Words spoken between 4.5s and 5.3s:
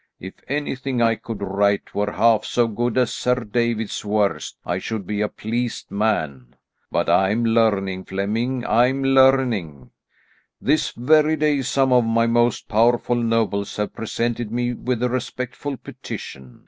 I should be a